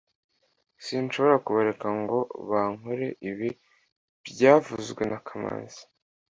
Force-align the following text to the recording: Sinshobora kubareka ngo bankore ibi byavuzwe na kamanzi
Sinshobora 0.85 1.35
kubareka 1.45 1.87
ngo 1.99 2.17
bankore 2.49 3.07
ibi 3.29 3.49
byavuzwe 4.27 5.01
na 5.11 5.19
kamanzi 5.27 5.81